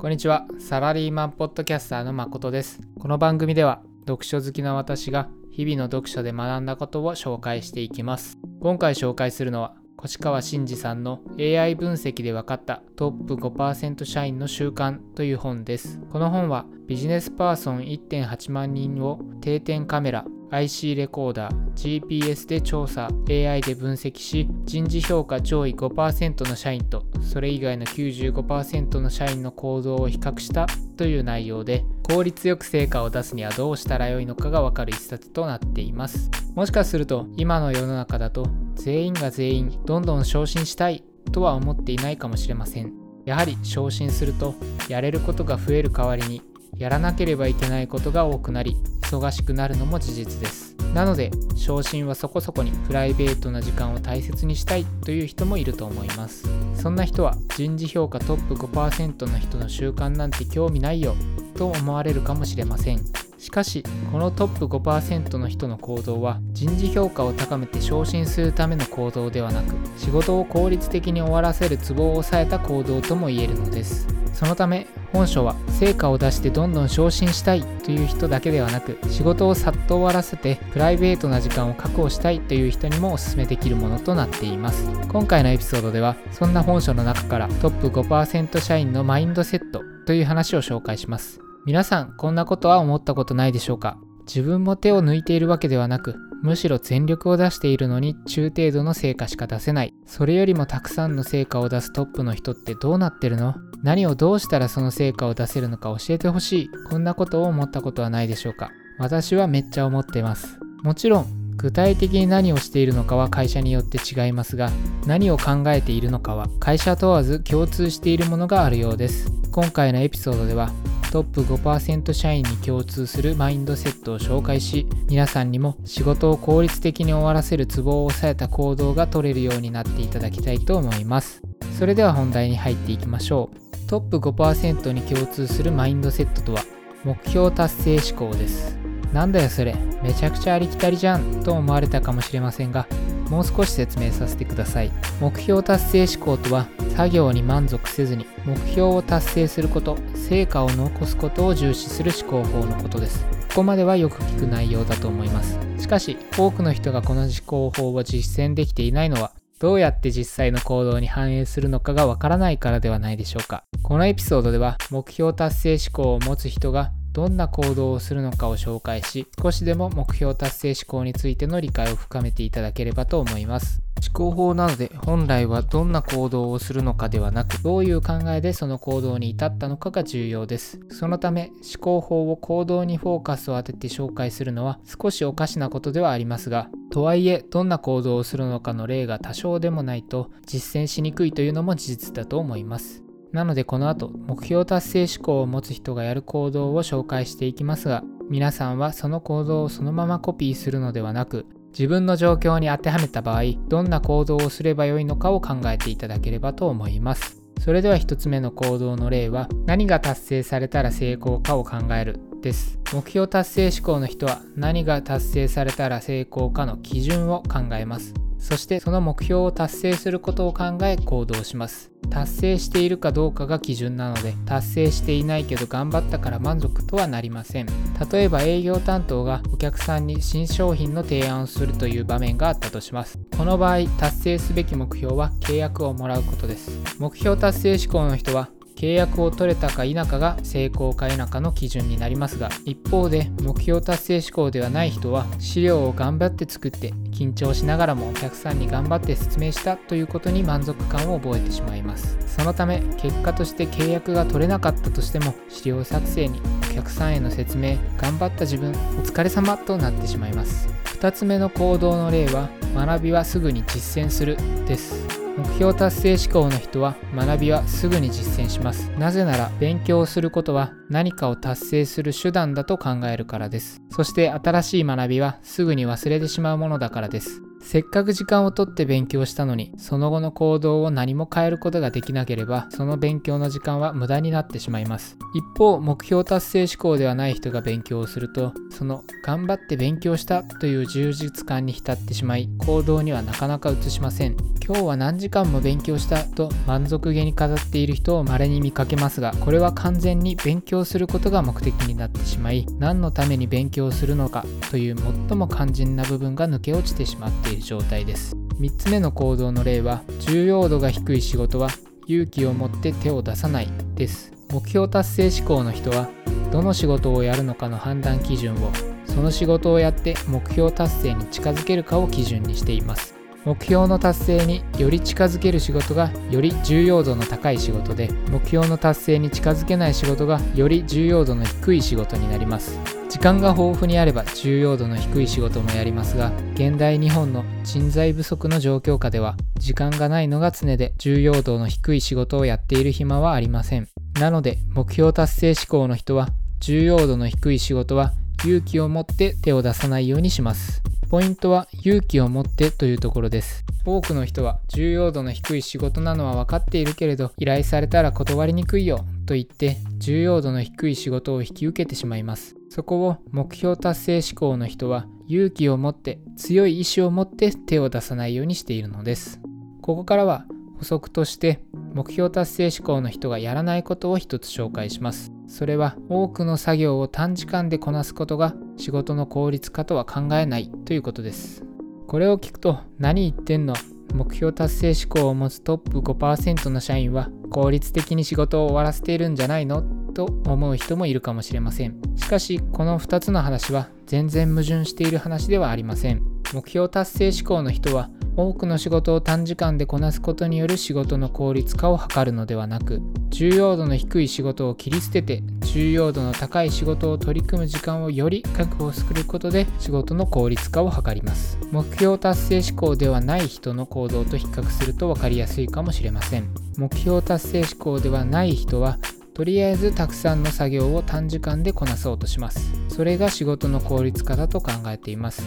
[0.00, 0.46] こんにちは。
[0.60, 2.78] サラリーマンポッドキャスターの誠です。
[3.00, 8.38] この番組では読書好きな私が日々の読書で学んだことを紹介していきます。
[8.60, 15.98] 今回紹介するのは越川真司さんの AI 分析で分かったトップ5%社員の習慣という本です。
[16.12, 30.66] この本はビジネスパーソン1.8万人を定点カメラ、IC レコーダー、GPS で調査、AI で分析し、人事評価上位5%の社員とそれ以外の95%の社員の行動を比較した
[30.96, 36.30] という内容で、効率よく成果を出すにはどうしたらよいのかがわかる一冊となっています。
[36.54, 42.92] もしかすると今の世の中だと全員が全員どんどん昇進したいとは思っていないかもしれません。
[43.26, 44.54] やはり昇進すると
[44.88, 46.40] やれることが増える代わりに
[46.76, 50.76] やらなければいけないことが多くなり忙しくなるのも事実です。
[50.94, 56.48] なので昇進はそこそこにプライベートな時間を大切にしたいという人もいると思います。
[56.74, 61.14] そんな人は人事評価トップ5%の人の習慣なんて興味ないよ
[61.56, 63.00] と思われるかもしれません。
[63.38, 74.17] しかしこのトップ5%の人の行動は人事評価を高めて昇進するための行動ではなく仕事を効率的に終わらせるツボを抑えた行動とも言えるのです。
[74.38, 84.88] そのため本書は成果を出してどんどん昇進したいという人だけではなく仕事をさっと終わらせてプライベートな時間を確保したいという人にもおすすめできるものとなっています。
[85.08, 91.40] 今回のエピソードではそんな本書の中からトップ5%社員のマインドセットという話を紹介します。
[91.66, 93.98] 皆さんこんなことは思ったことないでしょうか？
[94.28, 99.94] 自分も手を抜いているわけではなくむしろ全力を出しているのに中程度の成果しか出せない。
[100.06, 103.56] それよりもたくさんの成果を出すトップの人ってどうなってるの？
[103.82, 106.70] 何をどうしたらその成果を出せるのか教えてほしい。
[106.90, 108.70] こんなことを思ったことはないでしょうか。
[108.98, 110.60] 私はめっちゃ思ってます。
[110.82, 114.70] もちろん具体的に何をしているのかは会社によって違いますが
[115.06, 119.32] 何を考えているのかは会社問わず共通しているものがあるようです。
[119.50, 120.70] 今回のエピソードでは
[121.10, 131.42] トップ5%社員に共通するマインドセットを紹介し皆さんにも仕事を効率的に終わらせるツボを抑えた行動が取れるようになっていただきたいと思います。
[131.78, 133.88] それでは本題に入っていきましょう。
[133.88, 136.62] トップ5%に共通するマインドセットとは
[137.04, 138.76] 目標達成思考です。
[139.12, 139.74] なんだよそれ。
[140.02, 142.86] めちゃくちゃありきたりじゃんと思われたかもしれませんが
[143.30, 144.92] もう少し説明させてください。
[145.20, 146.66] 目標達成思考とは
[146.96, 153.24] 作業に満足せずに目標を達成すること成果を残すことを重視する思考法のことです。
[153.50, 155.58] ここまではよく聞く内容だと思います。
[155.78, 163.64] しかし多くの人がこの思考法を実践できていないのはどうやって実際の行動に反映するのかがわからないからではないでしょうか。
[163.82, 173.82] このエピソードでは目標達成思考を持つ人がどんな行動をするのかを紹介し少しでも目標達成思考についての理解を深めていただければと思います。
[174.00, 180.78] 思考法なので本来はどんな行動をするのかではなくどういう考えでその行動に至ったのかが重要です。
[180.90, 193.07] そのため思考法を行動にフォーカスを当てて紹介するのは少しおかしなことではありますがとはいえどんな行動をするのかの例が多少でもないと実践しにくいというのも事実だと思います。
[193.32, 207.42] なのでこの後目標達成思考を持つ人がやる行動を紹介していきますが皆さんはその行動をそのままコピーするのではなく自分の状況に当てはめた場合どんな行動をすればよいのかを考えていただければと思います。
[207.60, 212.20] それでは1つ目の行動の例は何が達成されたら成功かを考える。
[212.40, 212.78] です。
[212.92, 218.14] 目標達成思考の人は何が達成されたら成功かの基準を考えます。
[218.38, 221.90] そしてその目標を達成することを考え行動します。
[222.10, 227.66] 達成しているかどうかが基準なので達成していないけど頑張ったから満足とはなりません。
[228.10, 233.18] 例えば営業担当がお客さんに新商品の提案をするという場面があったとします。
[233.36, 236.70] この場合達成すべき目標は契約をもらうことです。
[236.98, 252.16] 目標達成志向の人は契約を取れたか否かが成功か否かの基準になりますが一方で目標達成志向ではない人は資料を頑張って作って緊張しながらもお客さんに頑張って説明したということに満足感を覚えてしまいます。
[252.28, 260.68] そのため結果として契約が取れなかったとしても資料作成にお客さんへの説明頑張った自分お疲れ様となってしまいます。
[261.00, 264.36] 2つ目の行動の例は学びはすぐに実践する
[264.66, 265.07] です。
[265.38, 268.90] 目標達成志向の人は学びはすぐに実践します。
[268.98, 273.80] なぜなら勉強をすることは何かを達成する手段だと考えるからです。
[273.92, 277.40] そして新しい学びはすぐに忘れてしまうものだからです。
[277.70, 285.18] せっかく時間をとって勉強したのにその後の行動を何も変えることができなければその勉強の時間は無駄になってしまいます。
[285.34, 294.36] 一方目標達成志向ではない人が勉強をするとその頑張って勉強したという充実感に浸ってしまい行動にはなかなか移しません。
[294.66, 304.96] 今日は何時間も勉強したと満足げに語っている人を稀に見かけますがこれは完全に勉強することが目的になってしまい何のために勉強するのかという
[305.28, 307.57] 最も肝心な部分が抜け落ちてしまっている。
[307.60, 308.36] 状態です。
[308.60, 311.68] 3つ目の行動の例は重要度が低い仕事は
[312.06, 314.32] 勇気を持って手を出さないです。
[314.50, 316.08] 目標達成志向の人は
[316.50, 318.72] どの仕事をやるのかの判断基準を
[319.06, 323.14] その仕事をやって目標達成に近づけるかを基準にしています。
[323.44, 332.97] 目標の達成により近づける仕事がより重要度の高い仕事で目標の達成に近づけない仕事がより重要度の低い仕事になります。
[333.18, 343.88] 時間が豊富にあれば重要度の低い仕事もやりますが現代日本の人材不足の状況下では時間がないのが常で重要度の低い仕事をやっている暇はありません。
[344.20, 346.28] なので目標達成志向の人は
[346.60, 348.12] 重要度の低い仕事は
[348.44, 350.80] 勇気を持って手を出さないようにします。
[351.10, 353.64] ポイントは勇気を持ってというところです。
[353.84, 359.04] 多くの人は重要度の低い仕事なのは分かっているけれど依頼されたら断りにくいよ。
[359.28, 369.40] と言って重要度の低い仕事を引き受けてしまいますそこを目標達成志向の人は勇気を持って強い意志を持って手を出さないようにしているのです。
[369.82, 370.46] ここからは
[370.78, 371.60] 補足として
[371.92, 375.30] 目標達成志向の人がやらないことを一つ紹介します。
[375.46, 381.62] それは多くの作業を短時間でこなすことが仕事の効率化とは考えないということです。
[382.06, 383.74] これを聞くと何言ってんの？
[384.14, 389.82] 目標達成志向を持つトップ5%の社員は効率的に仕事を終わらせているんじゃないの
[390.14, 392.00] と思う人もいるかもしれません。
[392.16, 396.37] しかし、この2つの話は全然矛盾している話ではありません。
[396.54, 403.00] 目標達成志向の人は多くの仕事を短時間でこなすことによる仕事の効率化を図るのではなく
[403.30, 405.42] 重要度の低い仕事を切り捨てて
[405.72, 411.58] 重要度の高い仕事を取り組む時間をより確保することで仕事の効率化を図ります。
[411.70, 416.48] 目標達成志向ではない人の行動と比較すると分かりやすいかもしれません。
[416.76, 418.98] 目標達成志向ではない人は
[419.38, 422.72] とりあえずたくさんの作業を短時間でこなそうとします。
[422.88, 425.44] それが仕事の効率化だと考えています。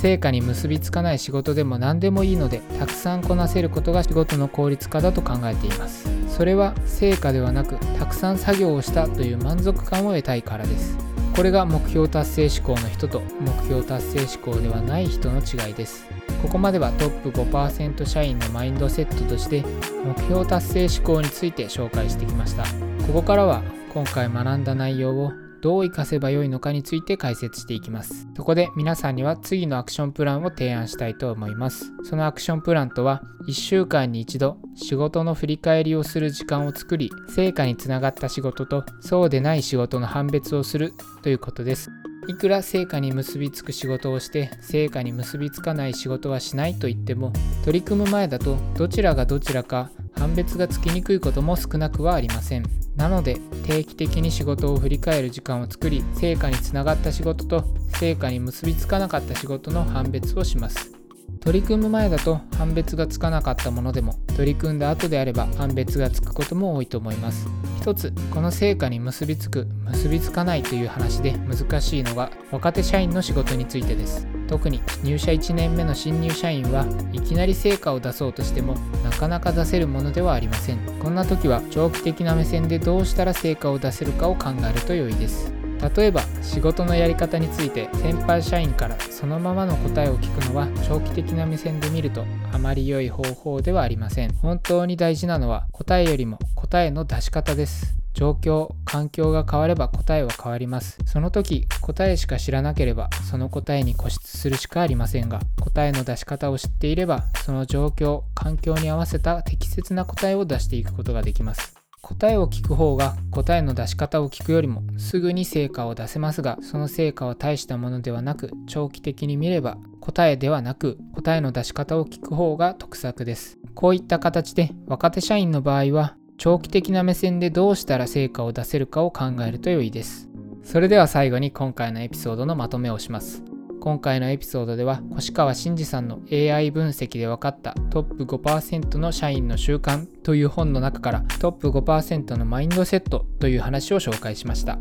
[0.00, 6.08] 成果に結びつかない仕事でも何でもいいのでたくさんこなせることが仕事の効率化だと考えています。
[6.28, 10.96] それは成果ではなくたくさん作業をしたという満足感を得たいからです。
[11.34, 16.06] これが目標達成志向の人と目標達成志向ではない人の違いです。
[16.40, 19.64] ここまではトップ5%社員のマインドセットとして
[20.04, 22.93] 目標達成志向について紹介してきました。
[23.06, 23.62] ここからは
[23.92, 28.26] 今回学んだ内容をどう活かせばよいのかについて解説していきます。
[28.36, 31.92] そこで皆さんには次のアクションプランを提案したいと思います。
[32.02, 40.92] そのアクションプランとは1週間に1度仕事の振り返りをする時間を作り成果につながった仕事とそうでない仕事の判別をする
[41.22, 41.90] ということです。
[42.26, 47.32] いくら成果に結びつく仕事をして成果に結びつかない仕事はしないと言っても
[47.64, 57.64] 取り組む前だとどちらがどちらか判別がつきにくいことも少なくはありませんなので定期的に仕事を振り返る時間を作り成果につながった仕事と
[57.98, 60.92] 成果に結びつかなかった仕事の判別をします。
[61.40, 67.48] 取り組む前だと判別がつかなかったものでも取り組んだ後であれば判別がつくことも多いと思います。
[67.80, 74.26] 一つこの成果に結びつく結びつかないという話で難しいのが若手社員の仕事についてです。
[74.48, 80.78] 特に入社1年目の新入社員はいきなり成果を出そうとしてもなかなか出せるものではありません。
[81.00, 85.52] こんな時は長期的な目線でどうしたら成果を出せるかを考えると良いです。
[85.96, 94.32] 例えば仕事のやり方について先輩社員からそのままの答えを聞くのは長期的な目線で見るとあまり良い方法ではありません。
[94.36, 98.03] 本当に大事なのは答えよりも答えの出し方です。
[98.14, 100.98] 状況環境が変われば答えは変わります。
[101.04, 111.74] その時答えしか知らなければその答えに固執するしかありませんが答えの出し方を知っていればその状況環境に合わせた適切な答えを出していくことができます。
[112.04, 123.58] 答えを聞く方が答えの出し方を聞くよりもすぐに成果を出せますがその成果は大したものではなく長期的に見れば答えではなく答えの出し方を聞く方が得策です。
[123.74, 130.28] こういった形で若手社員の場合は長期的な目線でどうしたら成果を出せるかを考えると良いです。
[130.62, 133.42] それでは最後に今回のエピソードのまとめをします。
[133.80, 144.78] 今回のエピソードでは越川真司さんの AI 分析で分かったトップ5%の社員の習慣という本の中からトップ5%のマインドセットという話を紹介しました。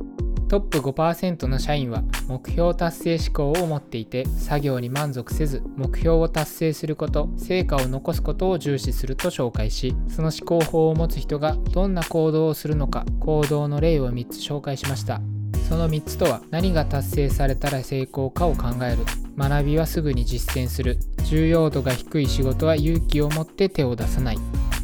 [0.53, 15.21] トップ5%の社員は目標達成志向を持っていて作業に満足せず目標を達成すること成果を残すことを重視すると紹介しその思考法を持つ人がどんな行動をするのか行動の例を3つ紹介しました。
[15.67, 18.99] その3つとは何が達成されたら成功かを考える
[19.35, 20.99] 学びはすぐに実践する。
[21.23, 24.37] 重要度が低い仕事は勇気を持って手を出さない。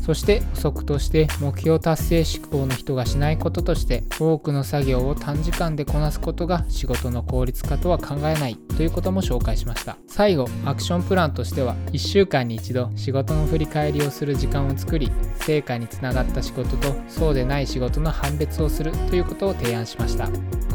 [0.10, 9.98] そして補足として目標達成志向の人がしないこととして多くの作業を短時間でこなすことが仕事の効率化とは考えないということも紹介しました。
[10.08, 20.28] 最後アクションプランとしては1週間に一度仕事の振り返りをする時間を作り成果につながった仕事とそうでない仕事の判別をするということを提案しました。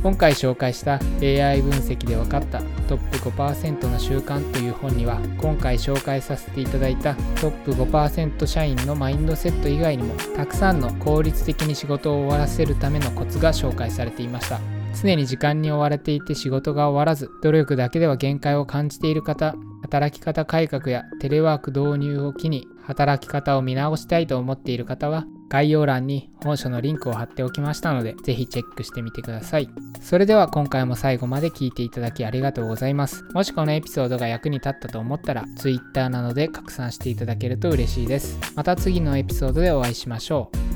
[0.04, 2.60] 今回紹介した AI 分析で分かった
[2.90, 14.60] トップ5%の習慣という本には今回紹介させていただいたトップ5%社員のマインドセット以外にもたくさんの効率的に仕事を終わらせるためのコツが紹介されていました。
[14.94, 29.68] 常に時間に追われていて仕事が終わらず努力だけでは限界を感じている方働き方改革やテレワーク導入を機に働き方を見直したいと思っている方は概要欄に本書のリンクを貼っておきましたのでぜひチェックしてみてください。
[30.00, 33.24] それでは今回も最後まで聞いていただきありがとうございます。
[33.32, 38.38] もしこのエピソードが役に立ったと思ったら Twitter などで拡散していただけると嬉しいです。
[38.54, 40.73] また次のエピソードでお会いしましょう。